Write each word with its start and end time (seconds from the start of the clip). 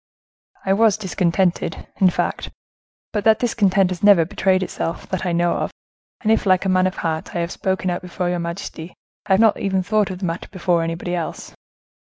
"I 0.65 0.73
was 0.73 0.97
discontented, 0.97 1.85
in 1.97 2.09
fact; 2.09 2.49
but 3.13 3.23
that 3.23 3.37
discontent 3.37 3.91
has 3.91 4.01
never 4.01 4.25
betrayed 4.25 4.63
itself, 4.63 5.07
that 5.09 5.27
I 5.27 5.31
know 5.31 5.53
of, 5.57 5.69
and 6.21 6.31
if, 6.31 6.47
like 6.47 6.65
a 6.65 6.69
man 6.69 6.87
of 6.87 6.95
heart, 6.95 7.35
I 7.35 7.39
have 7.41 7.51
spoken 7.51 7.91
out 7.91 8.01
before 8.01 8.27
your 8.27 8.39
majesty, 8.39 8.95
I 9.27 9.33
have 9.33 9.39
not 9.39 9.59
even 9.59 9.83
thought 9.83 10.09
of 10.09 10.17
the 10.17 10.25
matter 10.25 10.47
before 10.51 10.81
anybody 10.81 11.13
else." 11.13 11.53